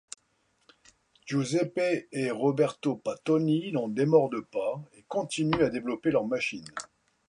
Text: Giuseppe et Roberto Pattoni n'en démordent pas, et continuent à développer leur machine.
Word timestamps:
Giuseppe 1.27 2.07
et 2.11 2.31
Roberto 2.31 2.95
Pattoni 2.95 3.71
n'en 3.71 3.87
démordent 3.87 4.41
pas, 4.41 4.83
et 4.97 5.03
continuent 5.07 5.61
à 5.61 5.69
développer 5.69 6.09
leur 6.09 6.25
machine. 6.25 6.65